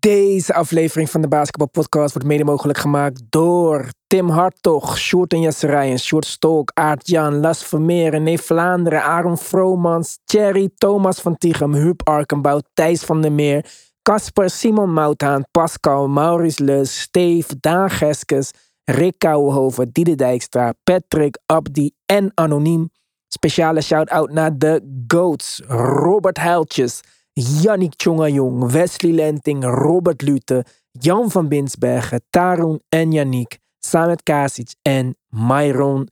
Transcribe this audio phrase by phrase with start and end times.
[0.00, 5.40] Deze aflevering van de Basketball Podcast wordt mede mogelijk gemaakt door Tim Hartog, Sjoerd en
[5.40, 11.74] Jesserijen, Sjoerd Stolk, Aart Jan, Las Vermeer, Neef Vlaanderen, Aaron Vromans, Thierry, Thomas van Tichem,
[11.74, 13.64] Huub Arkenbouw, Thijs van der Meer,
[14.02, 18.50] Casper, Simon Mouthaan, Pascal, Maurice Lus, Steve, Daan Geskes,
[18.84, 22.90] Rick Kouwenhoven, Diede Dijkstra, Patrick, Abdi en Anoniem.
[23.28, 27.00] Speciale shout-out naar de GOATs, Robert Heiltjes,
[27.40, 35.16] Yannick Tjongajong, Wesley Lenting, Robert Lute, Jan van Binsbergen, Tarun en Yannick, Samet Kasic en
[35.28, 36.08] Myron.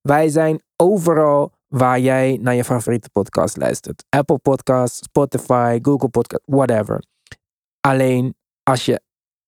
[0.00, 4.04] Wij zijn overal waar jij naar je favoriete podcast luistert.
[4.08, 7.02] Apple Podcasts, Spotify, Google Podcasts, whatever.
[7.80, 9.00] Alleen als je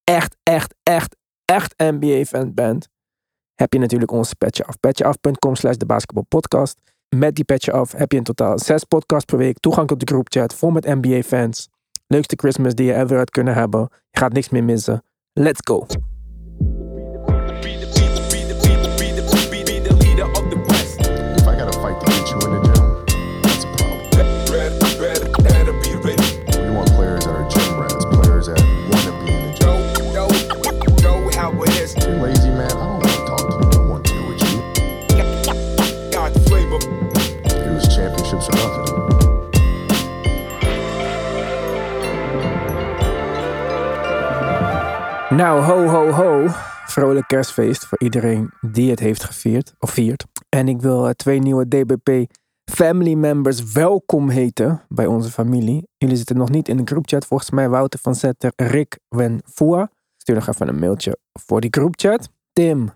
[0.05, 2.89] echt, echt, echt, echt NBA-fan bent,
[3.55, 4.81] heb je natuurlijk onze petje af.
[4.81, 6.79] Petjeaf.com slash de basketbalpodcast.
[7.17, 9.59] Met die petje af heb je in totaal zes podcasts per week.
[9.59, 11.69] Toegang tot de groupchat vol met NBA-fans.
[12.07, 13.89] Leukste Christmas die je ever had kunnen hebben.
[14.11, 15.03] Je gaat niks meer missen.
[15.33, 15.87] Let's go.
[45.41, 46.47] Nou, ho, ho, ho.
[46.87, 50.25] Vrolijk kerstfeest voor iedereen die het heeft gevierd of viert.
[50.49, 52.33] En ik wil eh, twee nieuwe DBP
[52.71, 55.89] family members welkom heten bij onze familie.
[55.97, 57.27] Jullie zitten nog niet in de groupchat.
[57.27, 59.91] Volgens mij Wouter van Zetter, Rick Wenfua.
[60.17, 62.29] Stuur nog even een mailtje voor die groupchat.
[62.53, 62.91] Tim,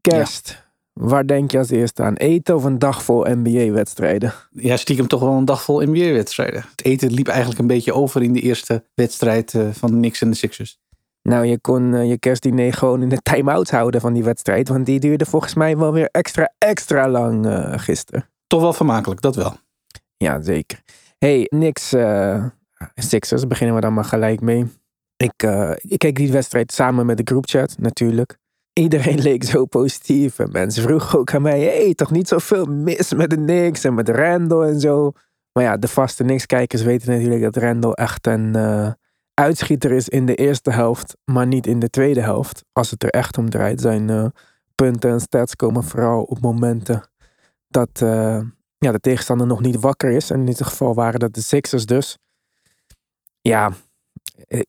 [0.00, 0.70] kerst.
[0.92, 2.14] Waar denk je als eerste aan?
[2.14, 4.32] Eten of een dag vol NBA-wedstrijden?
[4.50, 6.64] Ja, stiekem toch wel een dag vol NBA-wedstrijden.
[6.70, 10.20] Het eten liep eigenlijk een beetje over in de eerste wedstrijd eh, van de Knicks
[10.20, 10.80] en de Sixers.
[11.22, 14.68] Nou, je kon eh, je kerstdiner gewoon in de time-out houden van die wedstrijd.
[14.68, 18.28] Want die duurde volgens mij wel weer extra, extra lang eh, gisteren.
[18.46, 19.56] Toch wel vermakelijk, dat wel.
[20.16, 20.80] Ja, zeker.
[21.18, 21.92] Hey, niks.
[21.92, 22.44] eh
[22.94, 24.66] Sixers, beginnen we dan maar gelijk mee.
[25.16, 25.42] Ik,
[25.80, 28.38] ik keek die wedstrijd samen met de groupchat, natuurlijk.
[28.72, 30.38] Iedereen leek zo positief.
[30.38, 33.94] En mensen vroegen ook aan mij: hey, toch niet zoveel mis met de Knicks en
[33.94, 35.12] met Randall en zo.
[35.52, 38.54] Maar ja, de vaste Knicks-kijkers weten natuurlijk dat Randall echt een
[39.34, 42.64] uitschieter is in de eerste helft, maar niet in de tweede helft.
[42.72, 43.80] Als het er echt om draait.
[43.80, 44.26] Zijn eh,
[44.74, 47.10] punten en stats komen vooral op momenten
[47.68, 48.40] dat eh,
[48.78, 50.30] ja, de tegenstander nog niet wakker is.
[50.30, 52.18] En in dit geval waren dat de Sixers dus.
[53.40, 53.72] Ja,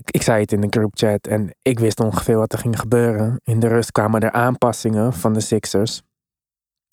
[0.06, 3.40] ik, zei het in de groupchat en ik wist ongeveer wat er ging gebeuren.
[3.44, 6.02] In de rust kwamen er aanpassingen van de Sixers.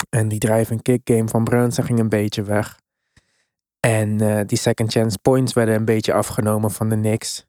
[0.08, 2.78] En die drive en kick game van Brunson ging een beetje weg.
[3.80, 7.46] En eh, die second chance points werden een beetje afgenomen van de Knicks.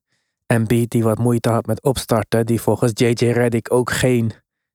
[0.51, 4.31] En Beat die wat moeite had met opstarten, die volgens JJ Redick ook geen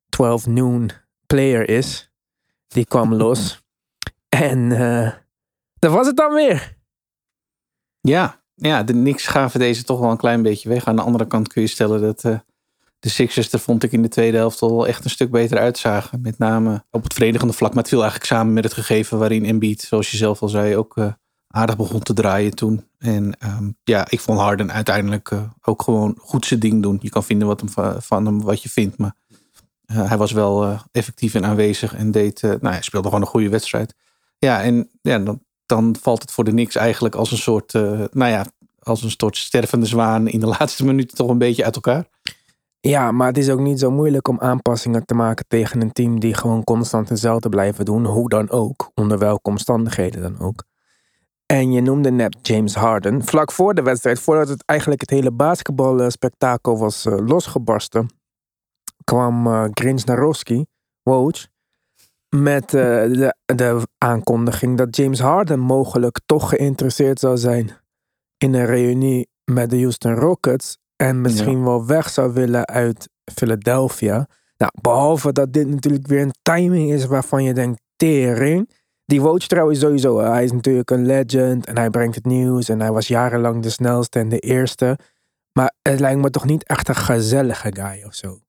[0.08, 0.90] 12 noon
[1.26, 2.10] player is.
[2.66, 3.62] Die kwam los.
[4.28, 5.12] En eh
[5.78, 6.76] dat was het dan weer.
[8.00, 10.86] Ja, ja, de Knicks gaven deze toch wel een klein beetje weg.
[10.86, 12.38] Aan de andere kant kun je stellen dat eh,
[12.98, 16.20] de Sixers er vond ik in de tweede helft al echt een stuk beter uitzagen.
[16.20, 17.70] Met name op het verdedigende vlak.
[17.70, 20.76] Maar het viel eigenlijk samen met het gegeven waarin Embiid, zoals je zelf al zei,
[20.76, 21.12] ook eh,
[21.56, 22.88] aardig begon te draaien toen.
[22.98, 26.98] En ehm, ja, ik vond Harden uiteindelijk eh, ook gewoon goed zijn ding doen.
[27.00, 29.14] Je kan vinden wat hem, va- van hem wat je vindt, maar
[29.86, 33.28] eh, hij was wel eh, effectief en aanwezig en deed, nou, hij speelde gewoon een
[33.30, 33.94] goede wedstrijd.
[34.38, 38.30] Ja, en ja, dan, dan valt het voor de Knicks eigenlijk als een soort, nou
[38.30, 38.46] ja,
[38.78, 42.08] als een soort stervende zwaan in de laatste minuten toch een beetje uit elkaar.
[42.80, 46.20] Ja, maar het is ook niet zo moeilijk om aanpassingen te maken tegen een team
[46.20, 48.04] die gewoon constant hetzelfde blijven doen.
[48.04, 48.90] Hoe dan ook.
[48.94, 50.64] Onder welke omstandigheden dan ook.
[51.46, 53.24] En je noemde net James Harden.
[53.24, 58.10] Vlak voor de wedstrijd, voordat het eigenlijk het hele basketbalspektakel was eh, losgebarsten,
[59.04, 60.66] kwam eh Grinsnarowski,
[61.02, 61.32] Woj,
[62.28, 67.70] met eh, de, de aankondiging dat James Harden mogelijk toch geïnteresseerd zou zijn
[68.38, 74.28] in een reunie met de Houston Rockets en misschien wel weg zou willen uit Philadelphia.
[74.56, 78.70] Nou, behalve dat dit natuurlijk weer een timing is waarvan je denkt, tering.
[79.06, 82.80] Die Woj trouwens sowieso, hij is natuurlijk een legend en hij brengt het nieuws en
[82.80, 84.98] hij was jarenlang de snelste en de eerste.
[85.52, 88.40] Maar het lijkt me toch niet echt een gezellige guy of zo.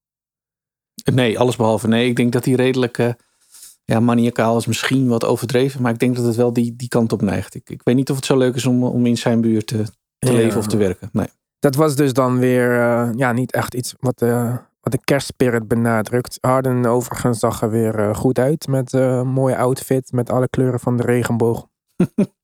[1.14, 2.10] Nee, alles behalve nee.
[2.10, 3.10] Ik denk dat hij redelijk eh,
[3.84, 5.82] ja, maniacaal is misschien wat overdreven.
[5.82, 7.56] Maar ik denk dat het wel die, die kant op neigt.
[7.56, 9.84] Ik, ik weet niet of het zo leuk is om, om in zijn buurt te,
[10.20, 10.38] te Ja.
[10.38, 11.10] leven of te werken.
[11.12, 11.28] Nee.
[11.60, 14.58] Dat was dus dan weer eh, ja, niet echt iets wat, eh,
[14.88, 16.38] wat de kerstspirit benadrukt.
[16.42, 20.50] Harden overigens zag er weer eh, goed uit met eh, een mooie outfit met alle
[20.50, 21.68] kleuren van de regenboog.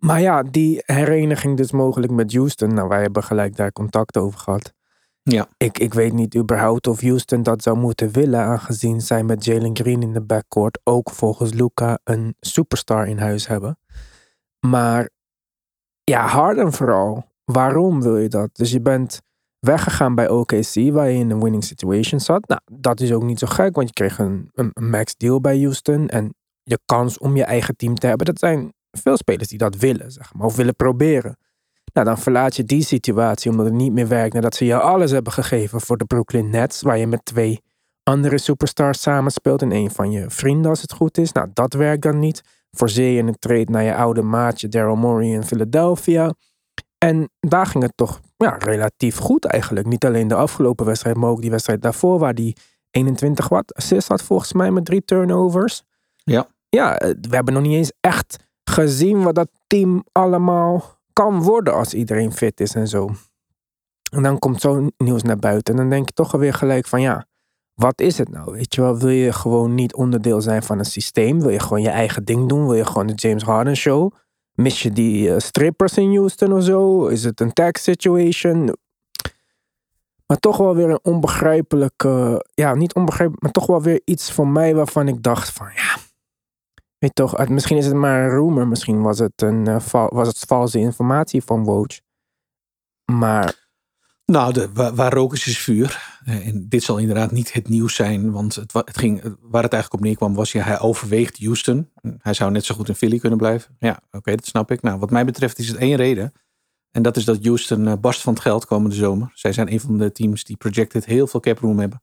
[0.00, 2.74] Maar ja, die hereniging dus mogelijk met Houston.
[2.74, 4.74] Nou, wij hebben gelijk daar contact over gehad.
[5.22, 5.46] Ja.
[5.56, 9.76] Ik, ik weet niet überhaupt of Houston dat zou moeten willen, aangezien zij met Jalen
[9.76, 13.78] Green in de backcourt ook volgens Luca een superstar in huis hebben.
[14.66, 15.10] Maar
[16.04, 17.24] ja, Harden vooral.
[17.44, 18.50] Waarom wil je dat?
[18.52, 19.22] Dus je bent
[19.60, 22.48] weggegaan bij OKC, waar je in een winning situation zat.
[22.48, 25.60] Nou, dat is ook niet zo gek, want je kreeg een, een, max deal bij
[25.60, 26.08] Houston.
[26.08, 29.76] En je kans om je eigen team te hebben, dat zijn veel spelers die dat
[29.76, 31.36] willen, zeg maar, of willen proberen.
[31.92, 35.10] Nou, dan verlaat je die situatie omdat het niet meer werkt nadat ze je alles
[35.10, 37.60] hebben gegeven voor de Brooklyn Nets, waar je met twee
[38.02, 41.32] andere superstars samenspeelt en een van je vrienden als het goed is.
[41.32, 42.42] Nou, dat werkt dan niet.
[42.70, 46.34] Voorzee je een trade naar je oude maatje Daryl Morey in Philadelphia.
[47.04, 49.86] En daar ging het toch ja, relatief goed eigenlijk.
[49.86, 52.56] Niet alleen de afgelopen wedstrijd, maar ook die wedstrijd daarvoor, waar die
[52.90, 55.82] 21 wat assists had volgens mij met drie turnovers.
[56.16, 56.48] Ja.
[56.68, 61.74] Ja, eh, we hebben nog niet eens echt gezien wat dat team allemaal kan worden
[61.74, 63.10] als iedereen fit is en zo.
[64.12, 67.00] En dan komt zo'n nieuws naar buiten en dan denk je toch alweer gelijk van
[67.00, 67.26] ja,
[67.74, 68.52] wat is het nou?
[68.52, 71.40] Weet je wel, wil je gewoon niet onderdeel zijn van een systeem?
[71.40, 72.66] Wil je gewoon je eigen ding doen?
[72.66, 74.12] Wil je gewoon de James Harden show?
[74.60, 77.06] Mis je die eh, strippers in Houston of zo?
[77.06, 78.76] Is het een tax situation?
[80.26, 84.52] Maar toch wel weer een onbegrijpelijke, ja, niet onbegrijpelijk, maar toch wel weer iets van
[84.52, 85.96] mij waarvan ik dacht van ja,
[86.98, 90.38] weet toch, misschien is het maar een rumor, misschien was het, een, eh, was het
[90.38, 92.00] valse informatie van Woj.
[93.12, 93.59] Maar
[94.30, 96.18] Nou, waar, waar rook is, vuur.
[96.24, 98.30] Eh, En dit zal inderdaad niet het nieuws zijn.
[98.30, 100.52] Want het, het ging, waar het eigenlijk op neerkwam was...
[100.52, 101.90] Ja, hij overweegt Houston.
[102.18, 103.76] Hij zou net zo goed in Philly kunnen blijven.
[103.78, 104.82] Ja, oké, dat snap ik.
[104.82, 106.32] Nou, wat mij betreft is het één reden.
[106.90, 109.30] En dat is dat Houston eh, barst van het geld komende zomer.
[109.34, 112.02] Zij zijn een van de teams die projected heel veel cap room hebben.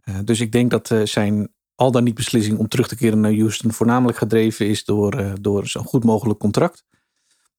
[0.00, 3.20] Eh, dus ik denk dat eh, zijn al dan niet beslissing om terug te keren
[3.20, 3.72] naar Houston...
[3.72, 6.84] voornamelijk gedreven is door, eh, door zo'n goed mogelijk contract.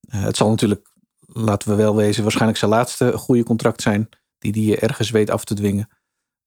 [0.01, 0.90] Eh, het zal natuurlijk
[1.33, 4.09] laten we wel wezen, waarschijnlijk zijn laatste goede contract zijn.
[4.37, 5.89] Die hij ergens weet af te dwingen.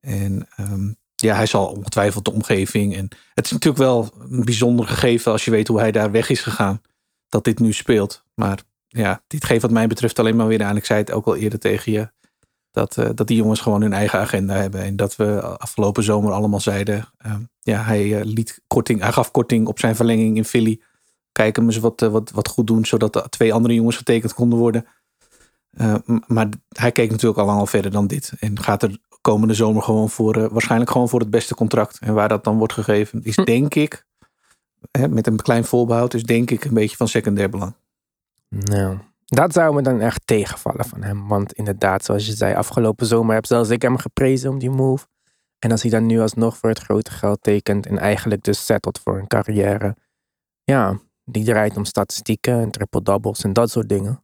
[0.01, 2.97] En ehm, ja, hij zal ongetwijfeld de omgeving.
[2.97, 6.29] En het is natuurlijk wel een bijzonder gegeven als je weet hoe hij daar weg
[6.29, 6.81] is gegaan.
[7.29, 8.25] Dat dit nu speelt.
[8.35, 10.77] Maar ja, dit geeft wat mij betreft alleen maar weer aan.
[10.77, 12.13] Ik zei het ook al eerder tegen je.
[12.71, 14.83] Dat, eh, dat die jongens gewoon hun eigen agenda hebben.
[14.83, 17.09] En dat we afgelopen zomer allemaal zeiden.
[17.19, 20.81] ehm, ja, hij, eh, liet korting, hij gaf korting op zijn verlenging in Philly
[21.35, 24.35] kijken hem eens wat, eh, wat, wat goed doen, zodat de twee andere jongens getekend
[24.35, 24.87] konden worden.
[25.71, 25.95] Eh,
[26.27, 28.33] maar hij keek natuurlijk al lang al verder dan dit.
[28.39, 31.99] En gaat er komende zomer gewoon voor, eh, waarschijnlijk gewoon voor het beste contract.
[31.99, 33.45] En waar dat dan wordt gegeven, is Hm.
[33.45, 34.07] denk ik,
[34.91, 37.75] hè, met een klein voorbehoud, is denk ik een beetje van secundair belang.
[38.49, 41.29] Nou, dat zou me dan echt tegenvallen van hem.
[41.29, 45.07] Want inderdaad, zoals je zei, afgelopen zomer heb zelfs ik hem geprezen om die move.
[45.59, 49.01] En als hij dan nu alsnog voor het grote geld tekent en eigenlijk dus settelt
[49.01, 49.97] voor een carrière.
[50.65, 54.23] Ja, die draait om statistieken en triple-doubles en dat soort dingen.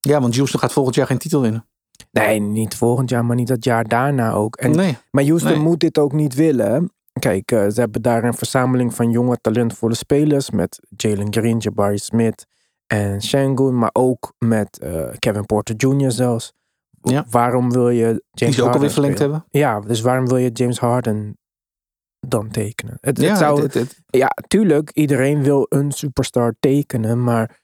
[0.00, 1.66] Ja, want Houston gaat volgend jaar geen titel winnen.
[2.10, 4.56] Nee, niet volgend jaar, maar niet dat jaar daarna ook.
[4.56, 4.96] En, nee.
[5.10, 5.60] Maar Houston Nee.
[5.60, 6.90] moet dit ook niet willen.
[7.12, 10.50] Kijk, eh, ze hebben daar een verzameling van jonge, talentvolle spelers.
[10.50, 12.46] Met Jalen Green, Jabari Smith
[12.86, 13.78] en Shangun.
[13.78, 16.10] Maar ook met eh, Kevin Porter Jr.
[16.10, 16.52] zelfs.
[17.00, 17.26] Ja.
[17.30, 19.44] Waarom wil je James Die ze ook alweer verlengd hebben.
[19.50, 21.38] Ja, dus waarom wil je James Harden
[22.30, 22.98] dan tekenen?
[23.00, 23.68] Het, Ja, het zou,
[24.06, 27.22] ja, tuurlijk, iedereen wil een superstar tekenen.
[27.24, 27.60] Maar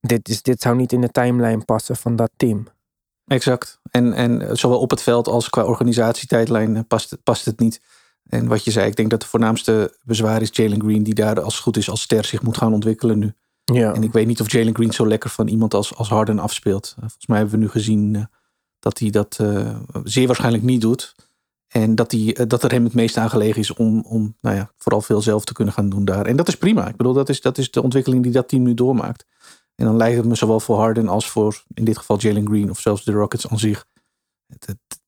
[0.00, 2.66] dit, is, dit zou niet in de timeline passen van dat team.
[3.26, 3.80] Exact.
[3.90, 7.80] En, en zowel op het veld als qua organisatietijdlijn past, het- past het niet.
[8.28, 11.40] En wat je zei, ik denk dat de voornaamste bezwaar is Jalen Green, die daar
[11.40, 13.32] als het goed is als ster zich moet gaan ontwikkelen nu.
[13.64, 13.92] Ja.
[13.94, 16.94] En ik weet niet of Jalen Green zo lekker van iemand als, als Harden afspeelt.
[16.98, 18.22] Volgens mij hebben we nu gezien eh,
[18.78, 21.14] dat hij dat eh, zeer waarschijnlijk niet doet.
[21.70, 24.56] En dat, hij, eh, dat er hem het meest aan gelegen is om, om nou
[24.56, 26.26] ja, vooral veel zelf te kunnen gaan doen daar.
[26.26, 26.88] En dat is prima.
[26.88, 29.26] Ik bedoel, dat is, dat is de ontwikkeling die dat team nu doormaakt.
[29.74, 32.70] En dan lijkt het me zowel voor Harden als voor in dit geval Jalen Green
[32.70, 33.86] of zelfs de Rockets aan zich.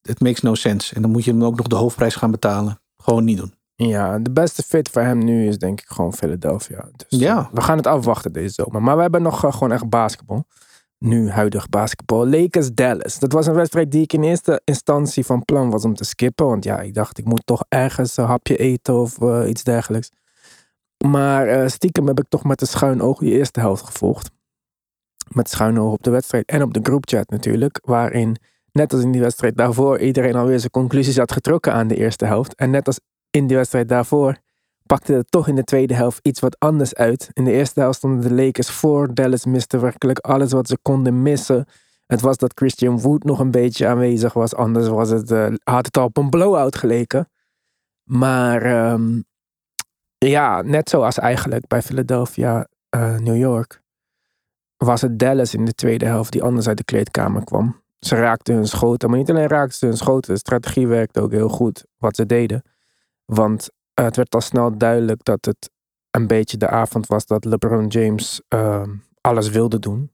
[0.02, 0.94] Het, makes no sense.
[0.94, 2.80] En dan moet je hem ook nog de hoofdprijs gaan betalen.
[2.96, 3.54] Gewoon niet doen.
[3.74, 6.88] Ja, de beste fit voor hem nu is denk ik gewoon Philadelphia.
[6.96, 7.50] Dus Ja.
[7.52, 8.82] we gaan het afwachten deze zomer.
[8.82, 10.46] Maar we hebben nog eh, gewoon echt basketbal.
[11.04, 12.28] Nu huidig basketbal.
[12.28, 13.18] Lakers Dallas.
[13.18, 16.46] Dat was een wedstrijd die ik in eerste instantie van plan was om te skippen.
[16.46, 20.10] Want ja, ik dacht ik moet toch ergens een hapje eten of eh, iets dergelijks.
[21.06, 24.30] Maar eh, stiekem heb ik toch met een schuin oog die eerste helft gevolgd.
[25.28, 27.80] Met schuin oog op de wedstrijd en op de groupchat natuurlijk.
[27.84, 28.36] Waarin,
[28.72, 32.24] net als in die wedstrijd daarvoor, iedereen alweer zijn conclusies had getrokken aan de eerste
[32.24, 32.54] helft.
[32.54, 34.36] En net als in die wedstrijd daarvoor
[34.92, 37.30] pakte het toch in de tweede helft iets wat anders uit.
[37.32, 39.14] In de eerste helft stonden de Lakers voor.
[39.14, 41.66] Dallas miste werkelijk alles wat ze konden missen.
[42.06, 44.54] Het was dat Christian Wood nog een beetje aanwezig was.
[44.54, 47.28] Anders was het, eh, had het al op een blowout geleken.
[48.02, 49.20] Maar ehm,
[50.18, 53.80] ja, net zoals eigenlijk bij Philadelphia, eh, New York.
[54.76, 57.82] was het Dallas in de tweede helft die anders uit de kleedkamer kwam.
[57.98, 60.32] Ze raakten hun schoten, maar niet alleen raakten ze hun schoten.
[60.32, 62.62] De strategie werkte ook heel goed wat ze deden.
[63.24, 65.70] Want eh, het werd al snel duidelijk dat het
[66.10, 70.10] een beetje de avond was dat LeBron James ehm, alles wilde doen.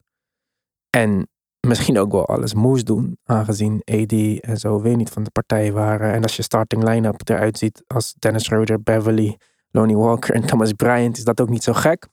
[0.90, 1.28] En
[1.66, 5.72] misschien ook wel alles moest doen, aangezien AD en zo weer niet van de partij
[5.72, 6.12] waren.
[6.12, 9.38] En als je starting line-up eruit ziet als Dennis Schroeder, Beverly,
[9.70, 12.08] Lonnie Walker en Thomas Bryant, is dat ook niet zo gek.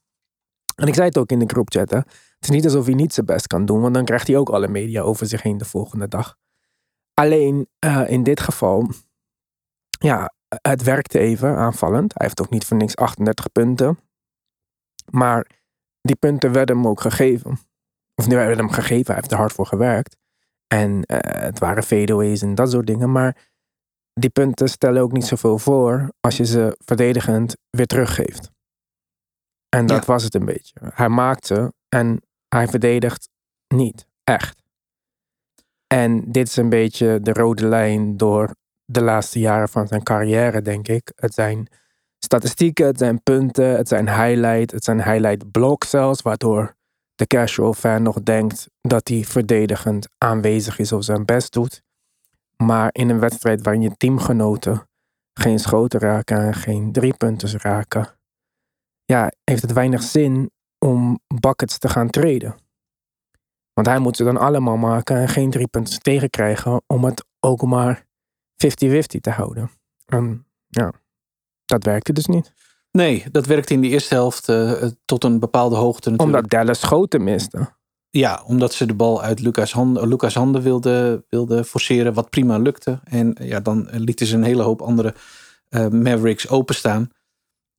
[0.76, 1.98] En ik zei het ook in de groepchat, hè.
[1.98, 4.50] Het is niet alsof hij niet zijn best kan doen, want dan krijgt hij ook
[4.50, 6.38] alle media over zich heen de volgende dag.
[7.14, 8.88] Alleen eh, in dit geval,
[9.90, 12.14] ja, het werkte even aanvallend.
[12.18, 14.00] Hij heeft ook niet voor niks 38 punten.
[15.12, 15.48] Maar
[16.02, 17.52] die punten werden hem ook gegeven.
[18.16, 20.18] Of die werden hem gegeven, hij heeft er hard voor gewerkt.
[20.68, 23.12] En eh, het waren fadeaways en dat soort dingen.
[23.12, 23.48] Maar
[24.14, 28.52] die punten stellen ook niet zoveel voor als je ze verdedigend weer teruggeeft.
[29.70, 30.12] En dat Ja.
[30.12, 30.74] was het een beetje.
[30.94, 33.30] Hij maakt ze en hij verdedigt
[33.68, 34.08] niet.
[34.24, 34.64] Echt.
[35.88, 40.62] En dit is een beetje de rode lijn door de laatste jaren van zijn carrière,
[40.62, 41.12] denk ik.
[41.16, 41.68] Het zijn
[42.20, 46.76] statistieken, het zijn punten, het zijn highlight, het zijn highlight blocks zelfs, waardoor
[47.16, 51.82] de casual fan nog denkt dat hij verdedigend aanwezig is of zijn best doet.
[52.58, 54.88] Maar in een wedstrijd waarin je teamgenoten
[55.34, 58.18] geen schoten raken en geen driepunters raken,
[59.06, 62.56] ja, heeft het weinig zin om buckets te gaan treden.
[63.74, 68.05] Want hij moet ze dan allemaal maken en geen driepunters tegenkrijgen om het ook maar
[68.66, 69.72] 50-50 te houden.
[70.06, 70.94] En ja,
[71.66, 72.54] dat werkte dus niet.
[72.92, 76.38] Nee, dat werkte in de eerste helft eh, tot een bepaalde hoogte natuurlijk.
[76.38, 77.74] Omdat Dallas schoten miste.
[78.10, 82.58] Ja, omdat ze de bal uit Lucas handen, Lucas handen wilden wilde forceren, wat prima
[82.58, 83.00] lukte.
[83.04, 85.14] En ja, dan lieten ze een hele hoop andere
[85.70, 87.10] eh, Mavericks openstaan.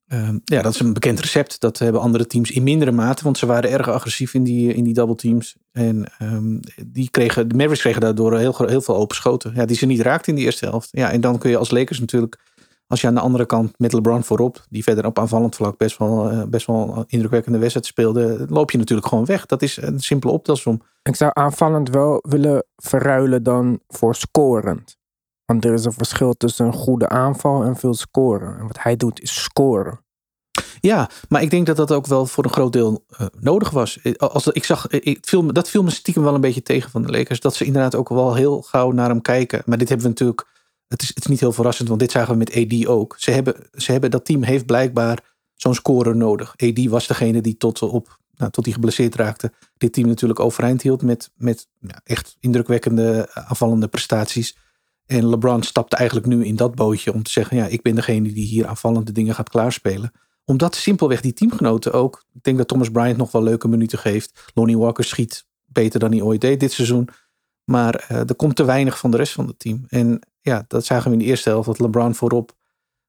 [0.09, 1.61] Ehm, ja, dat is een bekend recept.
[1.61, 4.85] Dat hebben andere teams in mindere mate, want ze waren erg agressief in die, in
[4.85, 5.57] die double teams.
[5.73, 9.53] En ehm, die kregen, de Mavericks kregen daardoor heel, heel veel open schoten.
[9.55, 10.89] Ja, die ze niet raakten in de eerste helft.
[10.93, 12.39] Ja, en dan kun je als Lakers natuurlijk,
[12.87, 15.99] als je aan de andere kant met LeBron voorop, die verder op aanvallend vlak best
[15.99, 19.47] wel, eh, best wel indrukwekkende wedstrijd speelde, loop je natuurlijk gewoon weg.
[19.47, 20.83] Dat is een simpele optelsom.
[21.03, 24.97] Ik zou aanvallend wel willen verruilen dan voor scorend.
[25.47, 28.59] Want er is een verschil tussen een goede aanval en veel scoren.
[28.59, 30.05] En wat hij doet is scoren.
[30.81, 34.01] Ja, maar ik denk dat dat ook wel voor een groot deel eh, nodig was.
[34.03, 37.03] Eh, Als, ik zag, eh, ik, dat viel me stiekem wel een beetje tegen van
[37.03, 37.41] de Lakers.
[37.41, 39.63] Dat ze inderdaad ook wel heel gauw naar hem kijken.
[39.67, 40.47] Maar dit hebben we natuurlijk.
[40.89, 43.15] Het is, het is niet heel verrassend, want dit zagen we met AD ook.
[43.19, 46.55] Ze hebben, ze hebben, dat team heeft blijkbaar zo'n scorer nodig.
[46.57, 49.53] AD was degene die tot, op, nou, tot hij geblesseerd raakte.
[49.77, 51.69] Dit team natuurlijk overeind hield met, met
[52.05, 54.57] echt indrukwekkende aanvallende prestaties.
[55.07, 58.33] En LeBron stapte eigenlijk nu in dat bootje om te zeggen: ja, ik ben degene
[58.33, 60.13] die hier aanvallende dingen gaat klaarspelen
[60.47, 62.25] omdat simpelweg die teamgenoten ook.
[62.33, 64.51] Ik denk dat Thomas Bryant nog wel leuke minuten geeft.
[64.55, 67.09] Lonnie Walker schiet beter dan hij ooit deed dit seizoen.
[67.65, 69.85] Maar eh, er komt te weinig van de rest van het team.
[69.89, 71.67] En ja, dat zagen we in de eerste helft.
[71.67, 72.57] Dat LeBron voorop.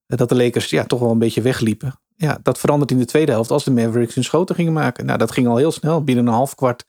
[0.06, 2.00] eh, dat de Lakers ja, toch wel een beetje wegliepen.
[2.16, 3.52] Ja, dat verandert in de tweede helft.
[3.52, 5.06] Als de Mavericks hun schoten gingen maken.
[5.06, 6.04] Nou, dat ging al heel snel.
[6.04, 6.86] Binnen een half kwart.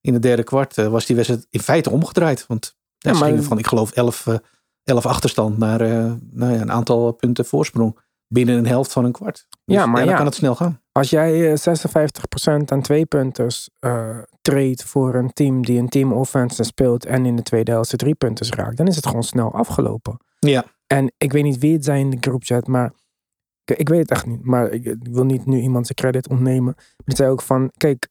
[0.00, 2.46] In het derde kwart eh, was die wedstrijd in feite omgedraaid.
[2.46, 4.36] Want ja, maar- gingen van, ik geloof, 11, eh
[4.84, 7.98] 11 achterstand naar eh, nou ja, een aantal punten voorsprong.
[8.28, 9.46] Binnen een helft van een kwart.
[9.64, 10.16] Dus, Ja, maar dan ja.
[10.16, 10.80] kan het snel gaan.
[10.92, 16.12] Als jij eh, 56% aan twee punters eh treedt voor een team die een team
[16.12, 19.22] offense speelt en in de tweede helft de drie punters raakt, dan is het gewoon
[19.22, 20.16] snel afgelopen.
[20.38, 22.92] Ja, En ik weet niet wie het zijn in de groupchat, maar
[23.64, 24.44] ik, ik weet het echt niet.
[24.44, 26.74] Maar ik, ik wil niet nu iemand zijn credit ontnemen.
[26.76, 28.08] Maar die zei ook van, kijk,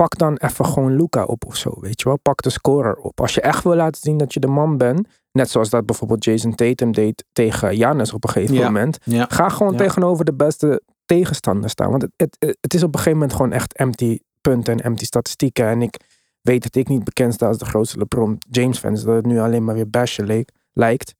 [0.00, 2.18] pak dan even gewoon Luca op of zo, weet je wel.
[2.18, 3.20] Pak de scorer op.
[3.20, 6.24] Als je echt wil laten zien dat je de man bent, net zoals dat bijvoorbeeld
[6.24, 8.64] Jason Tatum deed tegen Giannis op een gegeven Ja.
[8.64, 8.98] moment.
[9.04, 9.26] ja.
[9.28, 9.78] Ga gewoon Ja.
[9.78, 11.90] tegenover de beste tegenstander staan.
[11.90, 15.04] Want het, het, het is op een gegeven moment gewoon echt empty punten en empty
[15.04, 15.66] statistieken.
[15.66, 16.00] En ik
[16.40, 18.94] weet dat ik niet bekend sta als de grootste LeBron James fan.
[18.94, 21.14] Dus dat het nu alleen maar weer bashen leek, lijkt.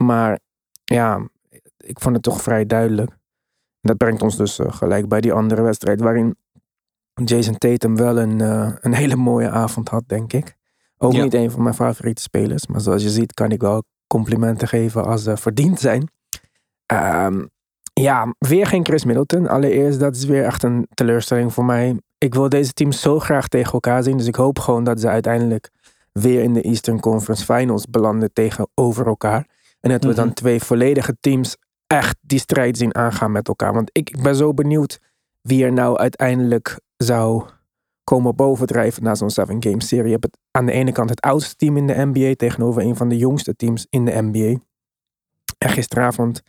[0.00, 0.38] Maar
[0.84, 1.28] ja,
[1.76, 3.10] ik vond het toch vrij duidelijk.
[3.80, 6.00] Dat brengt ons dus eh, gelijk bij die andere wedstrijd.
[6.00, 6.36] Waarin
[7.24, 10.54] Jason Tatum wel een, eh, een hele mooie avond had, denk ik.
[10.98, 11.22] Ook Ja.
[11.22, 12.66] niet een van mijn favoriete spelers.
[12.66, 16.08] Maar zoals je ziet kan ik wel complimenten geven als ze verdiend zijn.
[16.86, 17.44] Ehm,
[17.92, 19.48] ja, weer geen Chris Middleton.
[19.48, 22.00] Allereerst, dat is weer echt een teleurstelling voor mij.
[22.18, 24.16] Ik wil deze teams zo graag tegen elkaar zien.
[24.16, 25.70] Dus ik hoop gewoon dat ze uiteindelijk
[26.12, 29.46] weer in de Eastern Conference Finals belanden tegenover elkaar.
[29.80, 30.34] En dat we dan Mhm.
[30.34, 31.56] twee volledige teams
[31.86, 33.72] echt die strijd zien aangaan met elkaar.
[33.72, 34.98] Want ik, ik ben zo benieuwd
[35.42, 37.44] wie er nou uiteindelijk zou
[38.04, 40.06] komen bovendrijven na zo'n seven game serie.
[40.06, 42.96] Je hebt het, aan de ene kant het oudste team in de NBA tegenover een
[42.96, 44.60] van de jongste teams in de NBA.
[45.58, 46.42] En gisteravond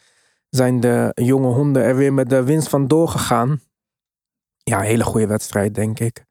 [0.49, 3.61] zijn de jonge honden er weer met de winst van doorgegaan.
[4.63, 6.25] Ja, hele goede wedstrijd, denk ik.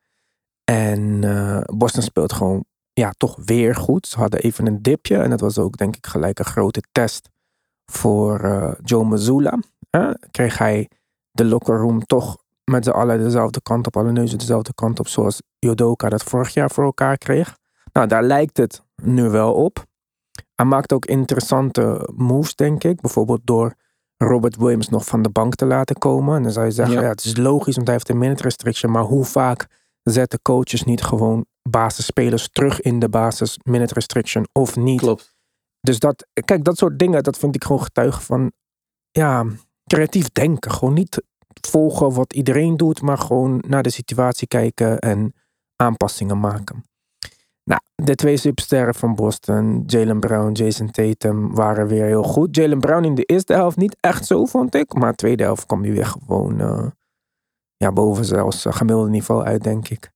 [0.64, 4.06] En eh, Boston speelt gewoon, ja, toch weer goed.
[4.06, 5.16] Ze hadden even een dipje.
[5.16, 7.28] En dat was ook, denk ik, gelijk een grote test
[7.84, 9.58] voor eh, Joe Mazzulla.
[9.90, 10.12] Hè?
[10.30, 10.90] Kreeg hij
[11.30, 15.08] de locker room toch met z'n allen dezelfde kant op, alle neuzen dezelfde kant op,
[15.08, 17.56] zoals Jodoka dat vorig jaar voor elkaar kreeg.
[17.92, 19.84] Nou, daar lijkt het nu wel op.
[20.54, 23.00] Hij maakt ook interessante moves, denk ik.
[23.00, 23.74] Bijvoorbeeld door
[24.16, 26.36] Robert Williams nog van de bank te laten komen.
[26.36, 27.00] En dan zou je zeggen, Ja.
[27.02, 27.08] ja.
[27.08, 28.92] het is logisch, want hij heeft een minute restriction.
[28.92, 29.66] Maar hoe vaak
[30.02, 35.00] zetten coaches niet gewoon basisspelers terug in de basis minute restriction of niet?
[35.00, 35.34] Klopt.
[35.80, 38.52] Dus dat, kijk, dat soort dingen, dat vind ik gewoon getuigen van,
[39.10, 39.44] ja,
[39.84, 40.70] creatief denken.
[40.70, 41.22] Gewoon niet
[41.60, 45.34] volgen wat iedereen doet, maar gewoon naar de situatie kijken en
[45.76, 46.84] aanpassingen maken.
[47.64, 52.56] Nou, de twee supersterren van Boston, Jalen Brown, Jason Tatum, waren weer heel goed.
[52.56, 54.94] Jalen Brown in de eerste helft niet echt zo, vond ik.
[54.94, 56.86] Maar de tweede helft kwam hij weer gewoon eh,
[57.76, 60.10] ja, boven zelfs eh, gemiddelde niveau uit, denk ik.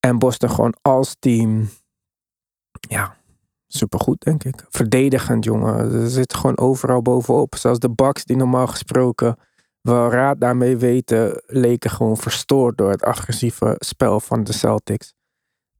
[0.00, 1.68] En Boston gewoon als team,
[2.88, 3.16] ja,
[3.66, 4.66] supergoed, denk ik.
[4.68, 5.90] Verdedigend, jongen.
[5.90, 7.54] Ze zitten gewoon overal bovenop.
[7.56, 9.36] Zelfs de Bucks, die normaal gesproken
[9.80, 15.14] wel raad daarmee weten, leken gewoon verstoord door het agressieve spel van de Celtics.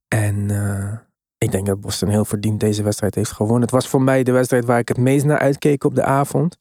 [0.09, 0.93] En eh,
[1.39, 3.63] ik denk dat Boston heel verdiend deze wedstrijd heeft gewonnen.
[3.63, 6.59] Het was voor mij de wedstrijd waar ik het meest naar uitkeek op de avond.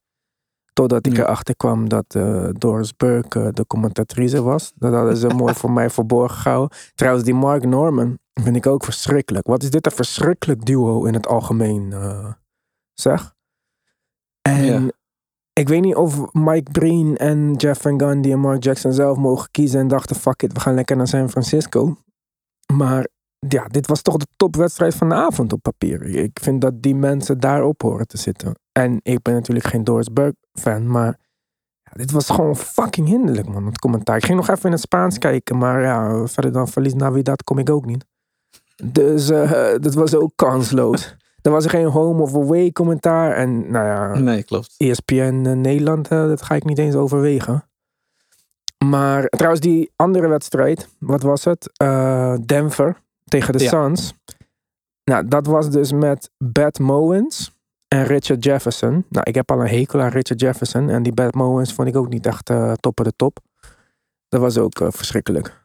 [0.74, 1.24] Totdat ik Ja.
[1.24, 4.72] erachter kwam dat eh, Doris Burke eh, de commentatrice was.
[4.76, 6.78] Dat hadden ze mooi voor mij verborgen gehouden.
[6.96, 9.48] Trouwens, die Mark Norman vind ik ook verschrikkelijk.
[9.48, 11.94] Wat is dit een verschrikkelijk duo in het algemeen,
[12.94, 13.36] zeg?
[14.42, 14.82] En Ja.
[15.60, 19.52] Ik weet niet of Mike Breen en Jeff Van Gundy en Mark Jackson zelf mogen
[19.52, 21.96] kiezen en dachten, fuck it, we gaan lekker naar San Francisco.
[22.74, 23.08] Maar
[23.48, 26.02] ja, dit was toch de topwedstrijd van de avond op papier.
[26.06, 28.60] Ik vind dat die mensen daarop horen te zitten.
[28.72, 31.18] En ik ben natuurlijk geen Doris Burke fan, maar
[31.92, 34.18] dit was gewoon fucking hinderlijk, man, het commentaar.
[34.18, 37.58] Ik ging nog even in het Spaans kijken, maar ja, verder dan verlies Navidad kom
[37.58, 38.06] ik ook niet.
[38.84, 41.16] Dus eh dat was ook kansloos.
[41.42, 43.36] Er was geen home of away commentaar.
[43.36, 44.76] En nou ja, Nee, klopt.
[44.78, 45.16] ESPN
[45.46, 47.64] eh, Nederland, eh, dat ga ik niet eens overwegen.
[48.86, 51.72] Maar trouwens, die andere wedstrijd, wat was het?
[51.78, 53.70] Eh, Denver tegen de Ja.
[53.70, 54.14] Suns.
[55.04, 57.56] Nou, dat was dus met Bat Mowens
[57.88, 59.06] en Richard Jefferson.
[59.10, 60.90] Nou, ik heb al een hekel aan Richard Jefferson.
[60.90, 62.46] En die Bat Mowens vond ik ook niet echt
[62.80, 63.40] top of de top.
[64.30, 65.58] Dat was ook verschrikkelijk.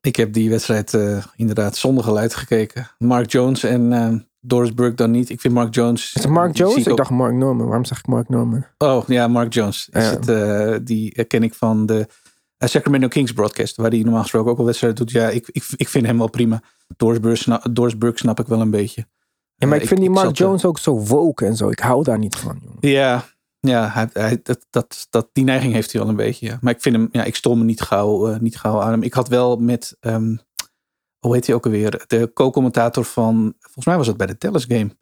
[0.00, 0.98] Ik heb die wedstrijd
[1.36, 2.90] inderdaad zonder geluid gekeken.
[2.98, 5.30] Mark Jones en Doris Burke dan niet.
[5.30, 6.14] Ik vind Mark Jones...
[6.14, 6.86] Is het Mark Jones?
[6.86, 7.66] Ik dacht Mark Norman.
[7.66, 8.64] Waarom zeg ik Mark Norman?
[8.78, 9.88] Oh, ja, Mark Jones.
[9.92, 10.10] Is Ja.
[10.10, 12.06] het, eh, die ken ik van de
[12.56, 13.76] eh, Sacramento Kings broadcast.
[13.76, 15.10] Waar hij normaal gesproken ook wel wedstrijden doet.
[15.14, 16.62] Ja, ik, ik, ik vind hem wel prima.
[16.96, 19.06] Doris Burke, sna- Doris Burke snap ik wel een beetje.
[19.54, 21.68] Ja, maar Eh, ik vind die Mark Jones ook zo woke en zo.
[21.68, 22.76] Ik hou daar niet van, jongen.
[22.80, 23.24] Ja,
[23.60, 26.46] ja hij, hij, dat, dat, dat, die neiging heeft hij wel een beetje.
[26.46, 26.58] Ja.
[26.60, 29.02] Maar ik vind hem, ja, ik stol me niet gauw, niet gauw aan hem.
[29.02, 30.36] Ik had wel met, ehm,
[31.18, 32.04] hoe heet hij ook alweer?
[32.06, 34.96] De co-commentator van, volgens mij was het bij de Dallas game.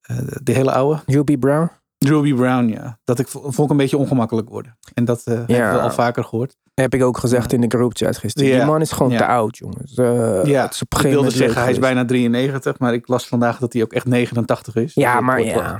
[0.00, 1.00] Eh, de hele oude.
[1.06, 1.70] UB Brown?
[1.98, 2.98] Ruby Brown, ja.
[3.04, 4.78] Dat ik, vond ik een beetje ongemakkelijk worden.
[4.94, 5.72] En dat heb ik Ja.
[5.72, 6.56] wel al vaker gehoord.
[6.74, 8.50] Heb ik ook gezegd in de groupchat gisteren.
[8.56, 9.94] Die man is gewoon te oud, jongens.
[9.94, 12.78] Eh, ja, het is op een ik wilde zeggen, hij is bijna 93.
[12.78, 14.94] Maar ik las vandaag dat hij ook echt 89 is.
[14.94, 15.54] Ja, Dus maar ja.
[15.54, 15.78] wel-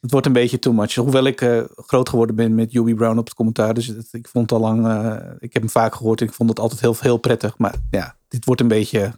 [0.00, 0.94] Het wordt een beetje too much.
[0.94, 3.74] Hoewel ik groot geworden ben met Ruby Brown op het commentaar.
[3.74, 4.86] Dus het- ik vond het al lang,
[5.38, 6.20] ik heb hem vaak gehoord.
[6.20, 7.58] En ik vond het altijd heel, heel prettig.
[7.58, 9.12] Maar ja, dit wordt een beetje,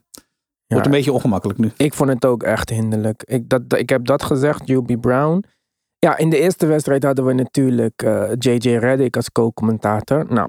[0.67, 1.73] wordt een beetje ongemakkelijk nu.
[1.77, 3.23] Ik vond het ook echt hinderlijk.
[3.23, 5.45] Ik, dat, ik heb dat gezegd, UB Brown.
[5.99, 10.27] Ja, in de eerste wedstrijd hadden we natuurlijk eh, JJ Reddick als co-commentator.
[10.33, 10.49] Nou,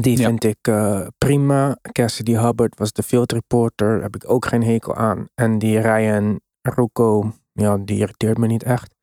[0.00, 0.26] die Ja.
[0.26, 1.78] vind ik eh, prima.
[1.92, 3.92] Cassidy Hubbard was de field reporter.
[3.92, 5.26] Daar heb ik ook geen hekel aan.
[5.34, 8.94] En die Ryan Rucco, ja, die irriteert me niet echt.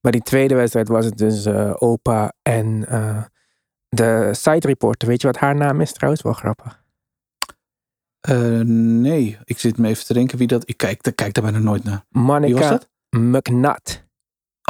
[0.00, 2.80] Maar die tweede wedstrijd was het dus eh, Opa en
[3.88, 5.08] de site reporter.
[5.08, 6.22] Weet je wat haar naam is trouwens?
[6.22, 6.81] Wel grappig.
[8.22, 10.68] Eh, nee, ik zit me even te denken wie dat...
[10.68, 12.04] Ik kijk, ik kijk daar bijna nooit naar.
[12.08, 12.88] Wie was Monica dat?
[13.10, 14.04] McNutt.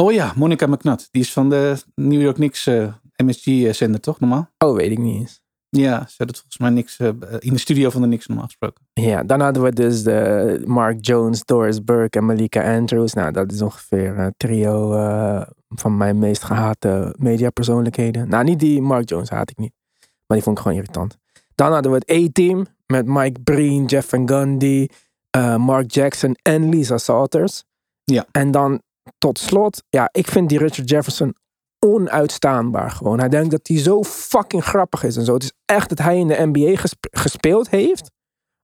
[0.00, 1.08] Oh ja, Monica McNutt.
[1.10, 4.50] Die is van de New York Knicks eh, MSG-zender, toch normaal?
[4.58, 5.42] Oh, weet ik niet eens.
[5.68, 8.86] Ja, ze doet volgens mij niks eh, in de studio van de Knicks normaal gesproken.
[8.92, 13.12] Ja, dan hadden we dus de Mark Jones, Doris Burke en Malika Andrews.
[13.12, 18.28] Nou, dat is ongeveer een trio eh, van mijn meest gehate mediapersoonlijkheden.
[18.28, 19.72] Nou, niet die Mark Jones haat ik niet.
[20.26, 21.18] Maar die vond ik gewoon irritant.
[21.54, 24.86] Dan hadden we het A-team met Mike Breen, Jeff Van Gundy,
[25.30, 27.64] eh, Mark Jackson en Lisa Salters.
[28.04, 28.26] Ja.
[28.30, 28.82] En dan
[29.18, 31.34] tot slot, ja, ik vind die Richard Jefferson
[31.78, 33.18] onuitstaanbaar gewoon.
[33.18, 35.34] Hij denkt dat hij zo fucking grappig is en zo.
[35.34, 38.10] Het is echt dat hij in de NBA gespe- gespeeld heeft.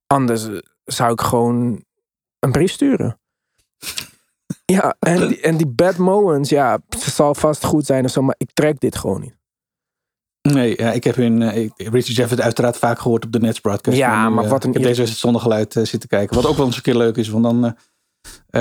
[0.07, 1.83] Anders eh, zou ik gewoon
[2.39, 3.19] een brief sturen.
[4.65, 8.21] Ja, en die, en die Bad Mowens, ja, ze zal vast goed zijn of zo,
[8.21, 9.37] maar ik trek dit gewoon niet.
[10.41, 13.59] Nee, ja, ik heb hun, eh, ik- Richie Jeff uiteraard vaak gehoord op de Nets
[13.59, 13.97] broadcast.
[13.97, 16.35] Ja, nu, maar eh, wat een Ik heb deze wedstrijd zonder geluid eh, zitten kijken.
[16.35, 17.71] Wat ook wel eens een keer leuk is, want dan eh,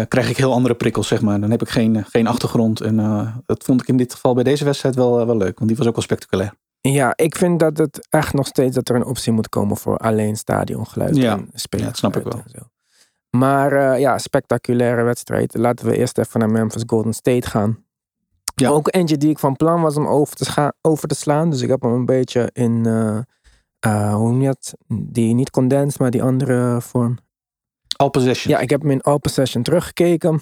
[0.00, 1.40] eh, krijg ik heel andere prikkels, zeg maar.
[1.40, 2.80] Dan heb ik geen, eh, geen achtergrond.
[2.80, 5.56] En eh, dat vond ik in dit geval bij deze wedstrijd wel, eh, wel leuk,
[5.58, 6.52] want die was ook wel spectaculair.
[6.80, 9.96] Ja, ik vind dat het echt nog steeds dat er een optie moet komen voor
[9.96, 11.32] alleen stadiongeluid Ja.
[11.32, 11.84] en spelen.
[11.84, 12.42] Ja, dat snap ik wel.
[13.30, 15.54] Maar eh, ja, spectaculaire wedstrijd.
[15.56, 17.84] Laten we eerst even naar Memphis Golden State gaan.
[18.60, 18.68] Ja.
[18.68, 21.50] Ook eentje die ik van plan was om over te, over te slaan.
[21.50, 22.86] Dus ik heb hem een beetje in,
[23.78, 24.74] eh, hoe noem je het?
[24.88, 27.18] Die niet condensed, maar die andere vorm.
[27.96, 28.54] All possession.
[28.54, 30.40] Ja, ik heb hem in all possession teruggekeken.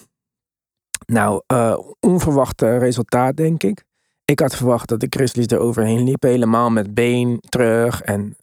[1.06, 3.84] Nou, eh onverwacht resultaat, denk ik.
[4.24, 6.30] Ik had verwacht dat de Grizzlies er overheen liepen.
[6.30, 8.02] Helemaal met been terug.
[8.02, 8.36] En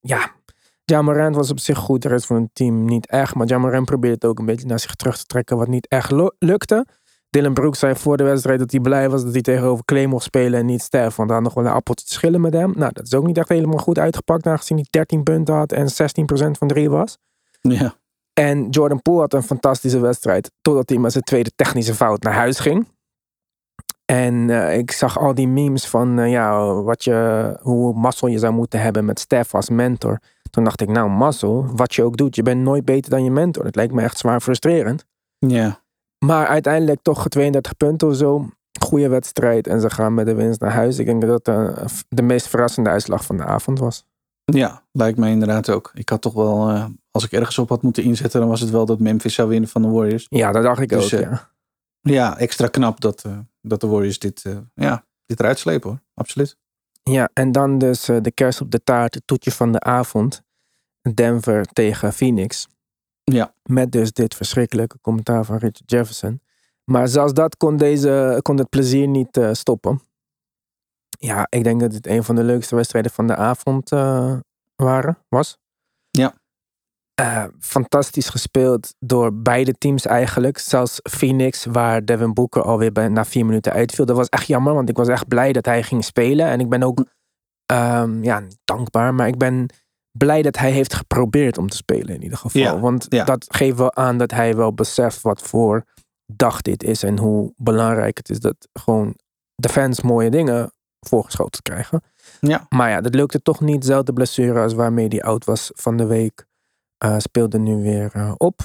[0.00, 0.30] ja,
[0.84, 2.02] Jamarant was op zich goed.
[2.02, 3.34] De rest van het team niet echt.
[3.34, 5.56] Maar Jamarant probeerde het ook een beetje naar zich terug te trekken.
[5.56, 6.86] Wat niet echt lu- lukte.
[7.30, 10.24] Dylan Brooks zei voor de wedstrijd dat hij blij was dat hij tegenover Clay mocht
[10.24, 11.16] spelen en niet Steph.
[11.16, 12.72] Want had nog wel een appeltje te schillen met hem.
[12.76, 14.46] Nou, dat is ook niet echt helemaal goed uitgepakt.
[14.46, 17.18] Aangezien hij 13 punten had en 16% van drie was.
[17.60, 17.94] Ja.
[18.32, 20.50] En Jordan Poole had een fantastische wedstrijd.
[20.62, 22.88] Totdat hij met zijn tweede technische fout naar huis ging.
[24.04, 28.38] En eh, ik zag al die memes van eh, ja, wat je, hoe mazzel je
[28.38, 30.20] zou moeten hebben met Stef als mentor.
[30.50, 33.30] Toen dacht ik, nou mazzel, wat je ook doet, je bent nooit beter dan je
[33.30, 33.64] mentor.
[33.64, 35.04] Het lijkt me echt zwaar frustrerend.
[35.38, 35.80] Ja.
[36.18, 38.48] Maar uiteindelijk toch 32 punten of zo.
[38.80, 40.98] Goede wedstrijd en ze gaan met de winst naar huis.
[40.98, 44.04] Ik denk dat dat eh, de meest verrassende uitslag van de avond was.
[44.44, 45.90] Ja, lijkt mij inderdaad ook.
[45.94, 48.70] Ik had toch wel, eh, als ik ergens op had moeten inzetten, dan was het
[48.70, 50.26] wel dat Memphis zou winnen van de Warriors.
[50.28, 51.20] Ja, dat dacht ik Dus, ook.
[51.20, 51.50] eh, ja.
[52.00, 53.24] Ja, extra knap dat,
[53.60, 56.00] dat de Warriors dit, ja, dit eruit slepen hoor.
[56.14, 56.56] Absoluut.
[57.02, 60.42] Ja, en dan dus de kers op de taart, het toetje van de avond.
[61.14, 62.68] Denver tegen Phoenix.
[63.32, 63.54] Ja.
[63.62, 66.40] Met dus dit verschrikkelijke commentaar van Richard Jefferson.
[66.84, 70.00] Maar zelfs dat kon, deze, kon het plezier niet eh, stoppen.
[71.08, 74.36] Ja, ik denk dat dit een van de leukste wedstrijden van de avond eh,
[74.76, 75.58] waren, was.
[76.10, 76.34] Ja.
[77.14, 80.58] Eh, fantastisch gespeeld door beide teams eigenlijk.
[80.58, 84.04] Zelfs Phoenix, waar Devin Booker alweer bij, na vier minuten uitviel.
[84.04, 86.46] Dat was echt jammer, want ik was echt blij dat hij ging spelen.
[86.46, 87.04] En ik ben ook
[87.66, 89.66] ehm, ja, dankbaar, maar ik ben
[90.18, 92.62] blij dat hij heeft geprobeerd om te spelen in ieder geval.
[92.62, 93.24] Ja, Want ja.
[93.24, 95.84] dat geeft wel aan dat hij wel beseft wat voor
[96.32, 97.02] dag dit is.
[97.02, 99.14] En hoe belangrijk het is dat gewoon
[99.54, 102.02] de fans mooie dingen voorgeschoten krijgen.
[102.40, 102.66] Ja.
[102.68, 103.84] Maar ja, dat lukte toch niet.
[103.84, 106.46] Zelfde blessure als waarmee hij oud was van de week.
[106.98, 108.60] eh, speelde nu weer eh, op.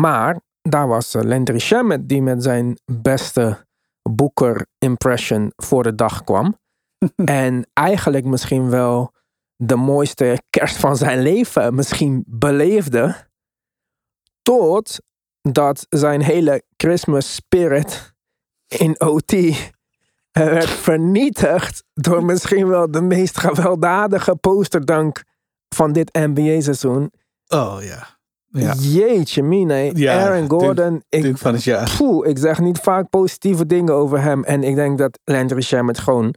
[0.00, 3.66] Maar daar was uh, Landry Shamet die met zijn beste
[4.10, 6.58] Booker impression voor de dag kwam.
[7.24, 9.12] en eigenlijk misschien wel
[9.64, 13.14] de mooiste kerst van zijn leven misschien beleefde.
[14.42, 14.98] Tot
[15.40, 18.14] dat zijn hele Christmas spirit
[18.66, 19.34] in OT
[20.32, 25.22] werd vernietigd door misschien wel de meest gewelddadige posterdank
[25.68, 27.12] van dit NBA-seizoen.
[27.48, 28.18] Oh ja.
[28.48, 28.74] ja.
[28.74, 31.02] Jeetje mine, Ja, Aaron Gordon.
[31.08, 31.94] ik, van het jaar.
[31.96, 34.44] poeh, ik zeg niet vaak positieve dingen over hem.
[34.44, 36.34] En ik denk dat Landry Shamet gewoon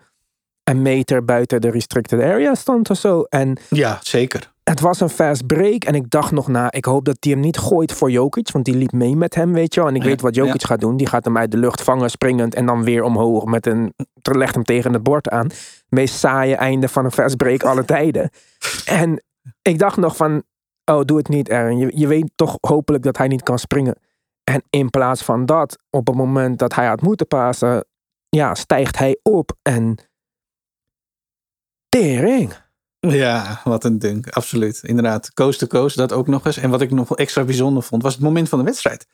[0.65, 3.21] een meter buiten de restricted area stond of zo.
[3.21, 4.53] En Ja, zeker.
[4.63, 5.83] het was een fast break.
[5.83, 8.51] En ik dacht nog na, ik hoop dat hij hem niet gooit voor Jokic.
[8.51, 9.89] Want die liep mee met hem, weet je wel.
[9.89, 10.97] En ik Ja, weet wat Jokic gaat doen.
[10.97, 12.55] Die gaat hem uit de lucht vangen, springend.
[12.55, 13.93] En dan weer omhoog met een...
[14.21, 15.49] Legt hem tegen het bord aan.
[15.89, 18.29] Meest saaie einde van een fast break alle tijden.
[18.85, 19.23] En
[19.61, 20.43] ik dacht nog van...
[20.91, 21.77] Oh, doe het niet, Aaron.
[21.77, 23.95] Je, je weet toch hopelijk dat hij niet kan springen.
[24.43, 27.85] En in plaats van dat, op het moment dat hij had moeten pasen...
[28.29, 29.97] Ja, stijgt hij op en...
[31.95, 32.53] Tering.
[32.99, 34.29] Ja, wat een dunk.
[34.29, 34.79] Absoluut.
[34.83, 35.33] Inderdaad.
[35.33, 36.57] Coast to coast, dat ook nog eens.
[36.57, 39.07] En wat ik nog extra bijzonder vond, was het moment van de wedstrijd.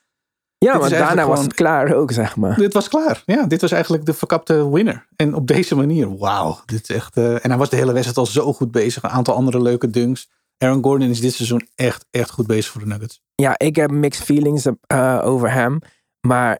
[0.58, 2.56] Ja, Dit maar daarna was het klaar ook, zeg maar.
[2.56, 3.24] Dit was klaar.
[3.26, 5.08] Ja, dit was eigenlijk de verkapte winner.
[5.16, 6.60] En op deze manier, wauw.
[6.66, 7.18] Dit is echt.
[7.18, 9.04] eh, en hij was de hele wedstrijd al zo goed bezig.
[9.04, 10.30] Een aantal andere leuke dunks.
[10.58, 13.22] Aaron Gordon is dit seizoen echt, echt goed bezig voor de Nuggets.
[13.36, 15.80] Ja, ik heb mixed feelings eh, over hem.
[16.28, 16.60] Maar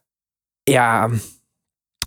[0.64, 1.10] ja,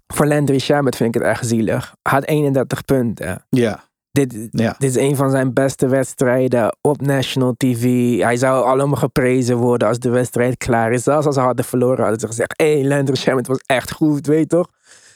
[0.07, 1.95] voor Landry Shamet vind ik het echt zielig.
[2.03, 3.47] Hij had 31 punten.
[3.51, 4.75] Ja, Dit, ja.
[4.79, 7.83] dit is een van zijn beste wedstrijden op national TV.
[8.19, 11.03] Hij zou allemaal geprezen worden als de wedstrijd klaar is.
[11.03, 12.53] Zelfs als ze hadden verloren, hadden ze gezegd...
[12.57, 14.69] Hé, hey, Landry Shamet was echt goed, weet je toch?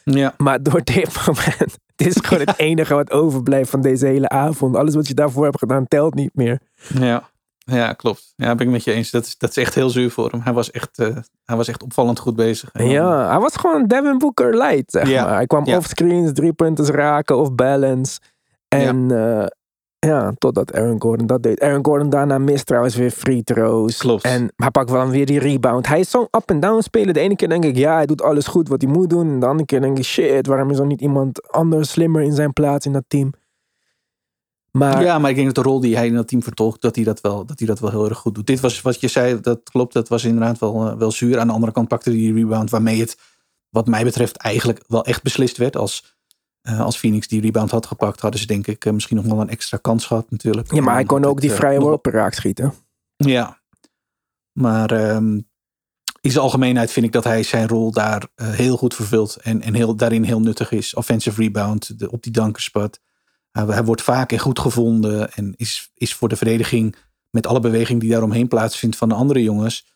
[0.04, 1.78] Ja, Maar door dit moment...
[1.96, 4.76] Dit is gewoon het enige wat overblijft van deze hele avond.
[4.76, 6.60] Alles wat je daarvoor hebt gedaan, telt niet meer.
[6.94, 7.28] ja.
[7.58, 8.32] Ja, klopt.
[8.36, 9.10] Ja, ben ik met je eens.
[9.10, 10.40] Dat is, dat is echt heel zuur voor hem.
[10.40, 12.70] Hij was echt, eh, hij was echt opvallend goed bezig.
[12.72, 15.34] Ja, hij was gewoon Devin Booker light, zeg Ja, maar.
[15.34, 15.76] Hij kwam ja.
[15.76, 18.18] off screens, drie punters raken of balance.
[18.68, 19.48] En ja.
[20.06, 21.60] Ja, totdat Aaron Gordon dat deed.
[21.60, 23.96] Aaron Gordon daarna mist trouwens weer free throws.
[23.96, 24.24] Klopt.
[24.24, 25.86] En hij pakt wel weer die rebound.
[25.86, 27.14] Hij is zo'n up-and-down speler.
[27.14, 29.28] De ene keer denk ik, ja, hij doet alles goed wat hij moet doen.
[29.28, 32.32] En de andere keer denk ik, shit, waarom is er niet iemand anders slimmer in
[32.32, 33.32] zijn plaats in dat team?
[34.70, 36.94] Maar Ja, maar ik denk dat de rol die hij in dat team vertolkt, dat
[36.94, 38.46] hij dat wel, dat hij dat wel heel erg goed doet.
[38.46, 39.92] Dit was wat je zei, dat klopt.
[39.92, 41.38] Dat was inderdaad wel, eh, wel zuur.
[41.38, 43.18] Aan de andere kant pakte hij die rebound waarmee het,
[43.70, 45.76] wat mij betreft, eigenlijk wel echt beslist werd.
[45.76, 46.17] Als,
[46.68, 49.40] eh, als Phoenix die rebound had gepakt, hadden ze denk ik eh, misschien nog wel
[49.40, 50.72] een extra kans gehad natuurlijk.
[50.72, 52.74] ja, maar hij kon ook die het, eh, vrije nog- worpen raak schieten.
[53.16, 53.60] Ja.
[54.52, 55.34] Maar ehm,
[56.20, 59.36] in zijn algemeenheid vind ik dat hij zijn rol daar heel goed vervult.
[59.36, 60.94] En, en heel, daarin heel nuttig is.
[60.94, 63.00] Offensive rebound, de, op die dankerspot.
[63.50, 65.32] Hij, hij wordt vaak en goed gevonden.
[65.32, 66.96] En is, is voor de verdediging,
[67.30, 69.86] met alle beweging die daaromheen plaatsvindt van de andere jongens.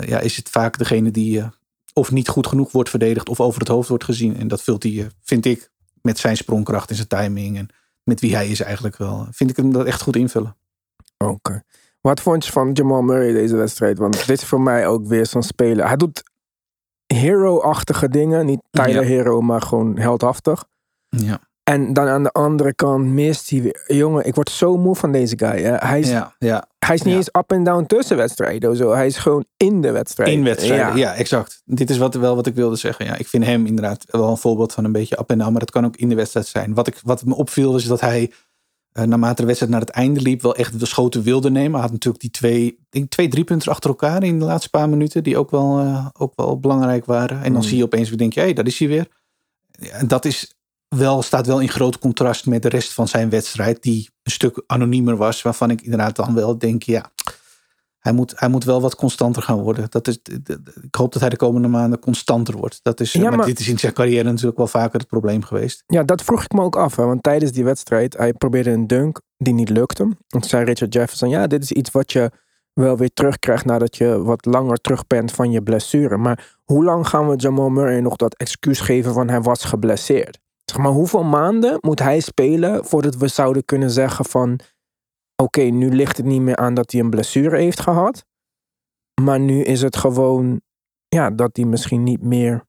[0.00, 1.44] ja, is het vaak degene die
[1.92, 3.28] of niet goed genoeg wordt verdedigd.
[3.28, 4.36] Of over het hoofd wordt gezien.
[4.36, 5.72] En dat vult hij, vind ik,
[6.06, 7.58] met zijn sprongkracht en zijn timing.
[7.58, 7.68] En
[8.02, 9.26] met wie hij is eigenlijk wel.
[9.30, 10.56] Vind ik hem dat echt goed invullen.
[11.18, 11.62] Oké.
[12.00, 13.98] Wat vond je van Jamal Murray deze wedstrijd?
[13.98, 15.86] Want dit is voor mij ook weer zo'n speler.
[15.86, 16.22] Hij doet
[17.06, 18.46] hero-achtige dingen.
[18.46, 19.08] Niet Tyler Ja.
[19.08, 20.64] Hero, maar gewoon heldhaftig.
[21.08, 23.84] Ja, En dan aan de andere kant mist hij weer.
[23.86, 25.62] Jongen, ik word zo moe van deze guy.
[25.62, 25.76] Hè.
[25.76, 26.64] Hij, is, ja, ja.
[26.78, 27.18] hij is niet ja.
[27.18, 28.76] eens up en down tussen wedstrijden.
[28.76, 28.92] Zo.
[28.92, 30.30] Hij is gewoon in de wedstrijd.
[30.30, 30.94] In wedstrijden, Ja.
[30.96, 31.14] ja.
[31.14, 31.62] exact.
[31.64, 33.04] Dit is wat, wel wat ik wilde zeggen.
[33.04, 35.50] Ja, ik vind hem inderdaad wel een voorbeeld van een beetje up en down.
[35.50, 36.74] Maar dat kan ook in de wedstrijd zijn.
[36.74, 38.32] Wat, ik, wat me opviel is dat hij,
[38.92, 41.72] eh, naarmate de wedstrijd naar het einde liep, wel echt de schoten wilde nemen.
[41.72, 44.88] Hij had natuurlijk die twee, denk twee drie punten achter elkaar in de laatste paar
[44.88, 45.22] minuten.
[45.22, 47.36] Die ook wel, eh, ook wel belangrijk waren.
[47.36, 47.68] En dan Mm.
[47.68, 49.06] zie je opeens weer, denk je, hé, daar is hij weer.
[49.78, 50.53] Ja, dat is
[50.96, 53.82] wel, staat wel in groot contrast met de rest van zijn wedstrijd.
[53.82, 55.42] Die een stuk anoniemer was.
[55.42, 57.10] Waarvan ik inderdaad dan wel denk, ja,
[57.98, 59.86] hij moet, hij moet wel wat constanter gaan worden.
[59.88, 60.18] Dat is,
[60.82, 62.80] ik hoop dat hij de komende maanden constanter wordt.
[62.82, 65.42] Dat is, Ja, maar, maar- dit is in zijn carrière natuurlijk wel vaker het probleem
[65.42, 65.82] geweest.
[65.86, 66.96] Ja, dat vroeg ik me ook af.
[66.96, 70.02] Hè, want tijdens die wedstrijd, hij probeerde een dunk die niet lukte.
[70.02, 72.30] En toen zei Richard Jefferson, ja, dit is iets wat je
[72.72, 76.16] wel weer terugkrijgt nadat je wat langer terug bent van je blessure.
[76.16, 80.42] Maar hoe lang gaan we Jamal Murray nog dat excuus geven van hij was geblesseerd?
[80.74, 84.58] Zeg maar, hoeveel maanden moet hij spelen voordat we zouden kunnen zeggen van...
[85.36, 88.24] Oké, nu ligt het niet meer aan dat hij een blessure heeft gehad.
[89.22, 90.60] Maar nu is het gewoon
[91.08, 92.64] ja, dat hij misschien niet meer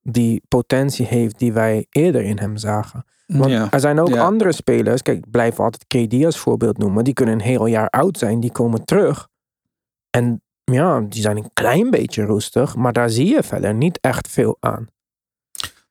[0.00, 3.04] die potentie heeft die wij eerder in hem zagen.
[3.26, 3.70] Want ja.
[3.70, 4.24] er zijn ook Ja.
[4.24, 7.88] andere spelers, kijk, ik blijf altijd KD als voorbeeld noemen, die kunnen een heel jaar
[7.88, 9.28] oud zijn, die komen terug.
[10.10, 14.28] En ja, die zijn een klein beetje roestig, maar daar zie je verder niet echt
[14.28, 14.88] veel aan.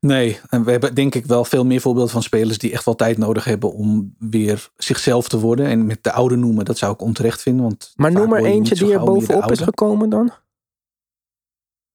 [0.06, 2.96] Nee, en we hebben denk ik wel veel meer voorbeelden van spelers die echt wel
[2.96, 5.66] tijd nodig hebben om weer zichzelf te worden.
[5.66, 7.64] En met de oude noemen, dat zou ik onterecht vinden.
[7.64, 10.32] Want Maar noem er eentje die er bovenop is gekomen dan.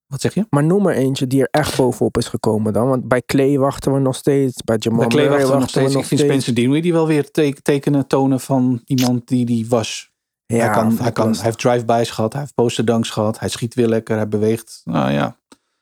[0.06, 0.46] Wat zeg je?
[0.50, 2.88] Maar noem er eentje die er echt bovenop is gekomen dan.
[2.88, 4.62] Want bij Clay wachten we nog steeds.
[4.62, 5.86] Bij Jamal Bij Clay wachten we nog steeds.
[5.86, 6.22] Ik vind steeds.
[6.22, 10.10] Spencer Dinwiddie wel weer te- tekenen tonen van iemand die die was.
[10.46, 13.74] Ja, hij, kan, hij, kan, hij heeft drive-bys gehad, hij heeft posterdunks gehad, hij schiet
[13.74, 14.80] weer lekker, hij beweegt.
[14.84, 15.36] Nou ja,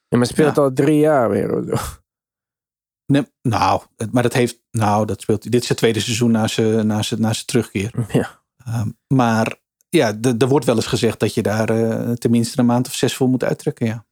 [0.09, 0.63] Ja, maar speelt Ja.
[0.63, 1.65] al drie jaar weer.
[3.07, 4.63] Nee, nou, maar dat heeft.
[4.71, 5.51] Nou, dat speelt.
[5.53, 7.93] Dit is het tweede seizoen na zijn, na zijn, na zijn terugkeer.
[8.13, 8.45] Ja.
[8.65, 9.57] Ehm, maar
[9.89, 13.17] ja, er wordt wel eens gezegd dat je daar eh, tenminste een maand of zes
[13.17, 13.87] voor moet uittrekken.
[13.87, 14.05] Ja.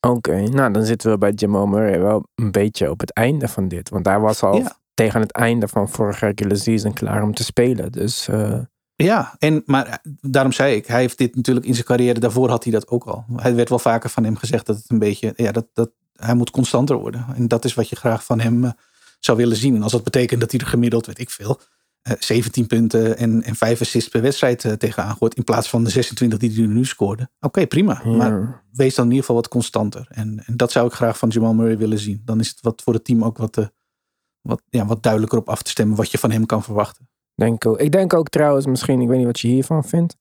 [0.00, 3.68] Oké, nou dan zitten we bij Jamal Murray wel een beetje op het einde van
[3.68, 3.88] dit.
[3.88, 4.76] Want hij was al Ja.
[4.94, 7.92] tegen het einde van vorige regular season klaar om te spelen.
[7.92, 8.58] Dus eh,
[8.94, 12.48] Ja, en, maar eh, daarom zei ik, hij heeft dit natuurlijk in zijn carrière, daarvoor
[12.48, 13.24] had hij dat ook al.
[13.36, 15.90] Hij werd wel vaker van hem gezegd dat het een beetje, ja, dat, dat
[16.22, 17.26] hij moet constanter worden.
[17.34, 18.70] En dat is wat je graag van hem eh,
[19.18, 19.74] zou willen zien.
[19.74, 21.60] En als dat betekent dat hij er gemiddeld, weet ik veel,
[22.02, 25.84] eh, 17 punten en, en 5 assists per wedstrijd eh, tegenaan gooit, in plaats van
[25.84, 27.28] de 26 die hij nu scoorde.
[27.40, 28.00] Oké, prima.
[28.04, 28.10] ja.
[28.10, 30.06] Maar wees dan in ieder geval wat constanter.
[30.10, 32.22] En, en dat zou ik graag van Jamal Murray willen zien.
[32.24, 33.66] Dan is het wat voor het team ook wat, eh,
[34.40, 37.08] wat, ja, wat duidelijker op af te stemmen wat je van hem kan verwachten.
[37.34, 37.80] denk ook.
[37.80, 40.16] Ik denk ook trouwens, misschien, ik weet niet wat je hiervan vindt.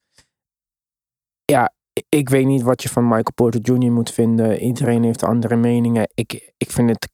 [1.46, 1.74] Ja,
[2.10, 3.92] ik- weet niet wat je van Michael Porter Jr.
[3.92, 4.60] moet vinden.
[4.60, 6.10] Iedereen heeft andere meningen.
[6.14, 7.10] Ik, ik vind het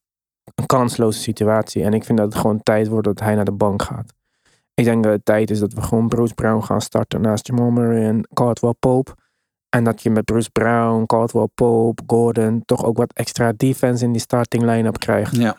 [0.56, 1.84] een kansloze situatie.
[1.84, 4.14] En ik vind dat het gewoon tijd wordt dat hij naar de bank gaat.
[4.74, 7.70] Ik denk dat het tijd is dat we gewoon Bruce Brown gaan starten naast Jamal
[7.70, 9.12] Murray en Caldwell Pope.
[9.70, 14.12] En dat je met Bruce Brown, Caldwell Pope, Gordon toch ook wat extra defense in
[14.12, 15.36] die starting line-up krijgt.
[15.36, 15.56] Ja.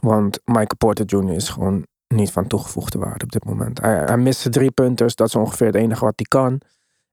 [0.00, 1.32] Want Michael Porter Jr.
[1.34, 3.80] is gewoon niet van toegevoegde waarde op dit moment.
[3.80, 5.14] Hij, hij mist zijn drie punters.
[5.14, 6.60] Dat is ongeveer het enige wat hij kan.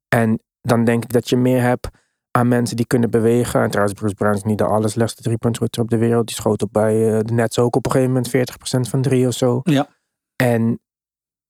[0.08, 1.90] En dan denk ik dat je meer hebt
[2.32, 3.62] aan mensen die kunnen bewegen.
[3.62, 6.28] En trouwens, Bruce Brown is niet de allerslechtste driepuntschutter op de wereld.
[6.28, 9.28] Die schoot ook bij eh, de Nets ook op een gegeven moment 40% van drie
[9.28, 9.60] of zo.
[9.64, 9.88] Ja.
[10.36, 10.80] En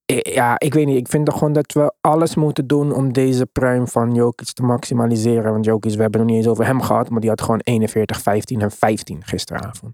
[0.05, 0.97] eh, ja, ik weet niet.
[0.97, 4.63] Ik vind toch gewoon dat we alles moeten doen om deze prime van Jokic te
[4.63, 5.51] maximaliseren.
[5.51, 7.09] Want Jokic, we hebben nog niet eens over hem gehad.
[7.09, 9.93] Maar die had gewoon 41, 15 en 15 gisteravond.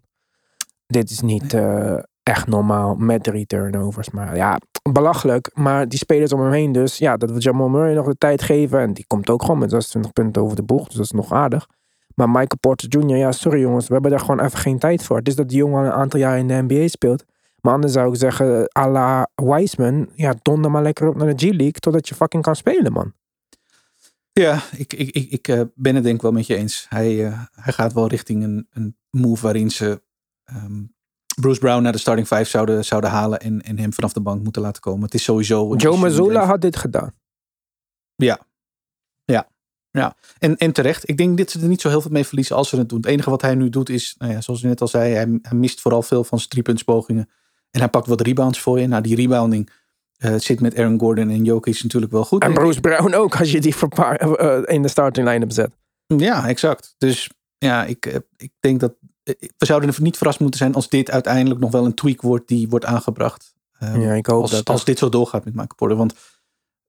[0.85, 1.53] Dit is niet...
[1.53, 4.09] eh, echt normaal met drie turnovers.
[4.09, 4.59] Maar ja,
[4.91, 5.51] belachelijk.
[5.53, 6.97] Maar die spelers om hem heen dus.
[6.97, 8.79] Ja, dat we Jamal Murray nog de tijd geven.
[8.79, 10.85] En die komt ook gewoon met 26 punten over de boeg.
[10.85, 11.67] Dus dat is nog aardig.
[12.15, 13.87] Maar Michael Porter Jr., ja, sorry jongens.
[13.87, 15.17] We hebben daar gewoon even geen tijd voor.
[15.17, 17.25] Het is dat die jongen al een aantal jaar in de NBA speelt.
[17.61, 20.09] Maar anders zou ik zeggen, à la Wiseman.
[20.15, 21.71] Ja, donder maar lekker op naar de G-League.
[21.71, 23.13] Totdat je fucking kan spelen, man.
[24.31, 26.85] Ja, ik, ik, ik, ik eh, ben het denk ik wel met je eens.
[26.89, 30.01] Hij, eh, hij gaat wel richting een, een move waarin ze
[30.43, 30.83] ehm,
[31.41, 34.43] Bruce Brown naar de starting five zouden, zouden halen en, en hem vanaf de bank
[34.43, 35.03] moeten laten komen.
[35.03, 35.75] Het is sowieso...
[35.75, 37.13] Joe Mazzulla had dit gedaan.
[38.15, 38.39] Ja.
[39.23, 39.47] Ja.
[39.91, 40.15] Ja.
[40.39, 41.09] En, en terecht.
[41.09, 42.97] Ik denk dat ze er niet zo heel veel mee verliezen als ze het doen.
[42.97, 45.39] Het enige wat hij nu doet is, nou ja, zoals je net al zei, hij,
[45.41, 47.29] hij mist vooral veel van zijn driepuntspogingen.
[47.71, 48.87] En hij pakt wat rebounds voor je.
[48.87, 49.69] Nou, die rebounding
[50.17, 52.43] eh, zit met Aaron Gordon en Jokic natuurlijk wel goed.
[52.43, 55.71] En Bruce Brown ook, als je die verpaar, eh, in de starting line-up zet.
[56.05, 56.95] Ja, exact.
[56.97, 60.89] Dus ja, ik, eh, ik denk dat we zouden er niet verrast moeten zijn als
[60.89, 63.53] dit uiteindelijk nog wel een tweak wordt die wordt aangebracht.
[63.83, 64.69] Um, ja, ik hoop als, dat.
[64.69, 65.97] Als dit zo doorgaat met Michael Porter.
[65.97, 66.13] Want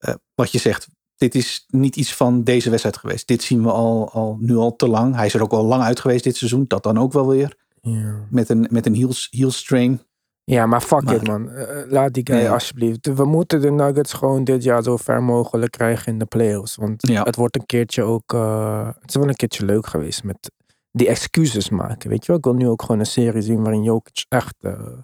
[0.00, 3.28] uh, wat je zegt, dit is niet iets van deze wedstrijd geweest.
[3.28, 5.14] Dit zien we al, al nu al te lang.
[5.14, 6.64] Hij is er ook al lang uit geweest dit seizoen.
[6.68, 7.56] Dat dan ook wel weer.
[7.80, 8.26] Ja.
[8.30, 10.02] Met een, met een heel, heel strain.
[10.44, 11.48] Ja, maar fuck maar, it man.
[11.48, 13.14] Uh, laat die guy alsjeblieft.
[13.14, 16.76] We moeten de Nuggets gewoon dit jaar zo ver mogelijk krijgen in de playoffs.
[16.76, 17.22] Want ja.
[17.22, 18.32] het wordt een keertje ook...
[18.32, 20.50] Uh, het is wel een keertje leuk geweest met
[20.92, 22.10] die excuses maken.
[22.10, 24.98] Weet je wel, ik wil nu ook gewoon een serie zien waarin Jokic echt uh,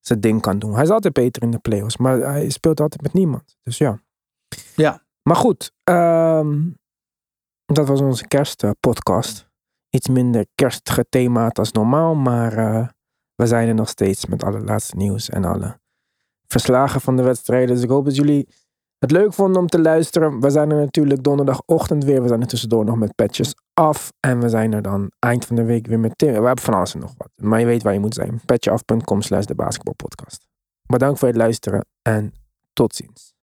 [0.00, 0.74] zijn ding kan doen.
[0.74, 3.56] Hij is altijd beter in de playoffs, maar hij speelt altijd met niemand.
[3.62, 4.00] Dus ja.
[4.76, 5.06] Ja.
[5.22, 6.78] Maar goed, um,
[7.64, 9.46] dat was onze kerstpodcast.
[9.90, 12.88] Iets minder kerstgethemaat als normaal, maar uh,
[13.34, 15.80] we zijn er nog steeds met alle laatste nieuws en alle
[16.46, 17.74] verslagen van de wedstrijden.
[17.74, 18.48] Dus ik hoop dat jullie
[18.98, 20.40] het leuk vonden om te luisteren.
[20.40, 22.22] We zijn er natuurlijk donderdagochtend weer.
[22.22, 24.12] We zijn er tussendoor nog met patches af.
[24.20, 26.12] En we zijn er dan eind van de week weer met.
[26.16, 27.30] We hebben van alles en nog wat.
[27.36, 28.40] Maar je weet waar je moet zijn.
[28.44, 30.46] patjeaf.com slash de basketbalpodcast.
[30.86, 32.32] Bedankt voor het luisteren en
[32.72, 33.34] tot ziens.